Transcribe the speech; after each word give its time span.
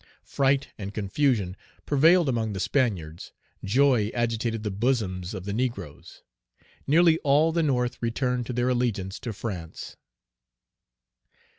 Fright 0.25 0.69
and 0.79 0.95
confusion 0.95 1.55
prevailed 1.85 2.27
among 2.27 2.53
the 2.53 2.59
Spaniards. 2.59 3.33
Joy 3.63 4.09
agitated 4.15 4.63
the 4.63 4.71
bosoms 4.71 5.35
of 5.35 5.43
the 5.45 5.53
negroes. 5.53 6.23
Nearly 6.87 7.19
all 7.19 7.51
the 7.51 7.61
North 7.61 8.01
returned 8.01 8.47
to 8.47 8.53
their 8.53 8.69
allegiance 8.69 9.19
to 9.19 9.31
France. 9.31 9.97